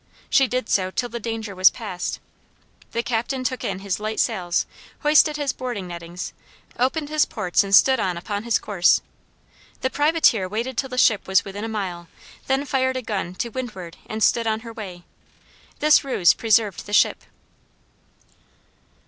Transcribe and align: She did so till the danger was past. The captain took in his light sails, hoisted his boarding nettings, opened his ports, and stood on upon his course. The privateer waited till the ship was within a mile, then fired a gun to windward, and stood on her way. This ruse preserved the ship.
She 0.31 0.47
did 0.47 0.67
so 0.67 0.89
till 0.89 1.09
the 1.09 1.19
danger 1.19 1.53
was 1.53 1.69
past. 1.69 2.19
The 2.91 3.03
captain 3.03 3.43
took 3.43 3.63
in 3.63 3.77
his 3.85 3.99
light 3.99 4.19
sails, 4.19 4.65
hoisted 5.01 5.37
his 5.37 5.53
boarding 5.53 5.85
nettings, 5.85 6.33
opened 6.79 7.09
his 7.09 7.23
ports, 7.23 7.63
and 7.63 7.75
stood 7.75 7.99
on 7.99 8.17
upon 8.17 8.41
his 8.41 8.57
course. 8.57 9.03
The 9.81 9.91
privateer 9.91 10.49
waited 10.49 10.75
till 10.75 10.89
the 10.89 10.97
ship 10.97 11.27
was 11.27 11.45
within 11.45 11.63
a 11.63 11.67
mile, 11.69 12.07
then 12.47 12.65
fired 12.65 12.97
a 12.97 13.03
gun 13.03 13.35
to 13.35 13.49
windward, 13.49 13.95
and 14.07 14.23
stood 14.23 14.47
on 14.47 14.61
her 14.61 14.73
way. 14.73 15.03
This 15.77 16.03
ruse 16.03 16.33
preserved 16.33 16.87
the 16.87 16.93
ship. 16.93 17.21